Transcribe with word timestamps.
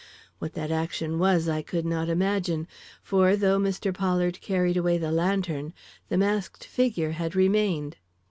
What 0.39 0.53
that 0.53 0.71
action 0.71 1.19
was 1.19 1.47
I 1.47 1.61
could 1.61 1.85
not 1.85 2.09
imagine, 2.09 2.67
for, 3.03 3.35
though 3.35 3.59
Mr. 3.59 3.93
Pollard 3.93 4.41
carried 4.41 4.75
away 4.75 4.97
the 4.97 5.11
lantern, 5.11 5.75
the 6.09 6.17
masked 6.17 6.63
figure 6.63 7.11
had 7.11 7.35
remained. 7.35 7.97